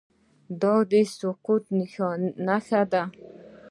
دا 0.61 0.75
د 0.91 0.93
سقوط 1.17 1.63
نښه 2.47 2.81
ده. 2.91 3.03